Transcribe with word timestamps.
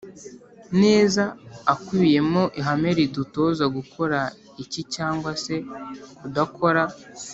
neza, 0.81 1.23
akubiyemo 1.73 2.43
ihame 2.59 2.89
ridutoza 2.97 3.65
gukora 3.75 4.19
iki 4.63 4.81
cyangwa 4.95 5.31
se 5.43 5.55
kudakora 6.17 6.83